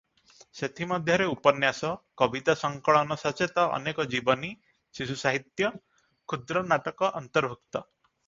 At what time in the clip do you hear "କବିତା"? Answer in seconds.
2.21-2.55